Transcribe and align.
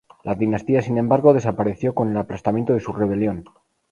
La 0.23 0.33
dinastía, 0.33 0.81
sin 0.81 0.97
embargo, 0.97 1.31
desapareció 1.31 1.93
con 1.93 2.09
el 2.09 2.17
aplastamiento 2.17 2.73
de 2.73 2.79
su 2.79 2.91
rebelión. 2.91 3.45